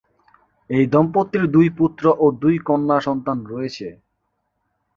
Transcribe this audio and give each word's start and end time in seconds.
এই 0.69 0.85
দম্পতির 0.93 1.45
দুই 1.55 1.67
পুত্র 1.77 2.03
ও 2.17 2.25
দুই 2.41 2.55
কন্যা 2.67 2.97
সন্তান 3.07 3.37
রয়েছে। 3.45 3.87